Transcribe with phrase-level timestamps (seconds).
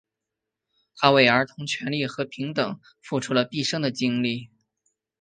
[0.95, 4.49] 他为儿童权利和平等付出了毕生的精力。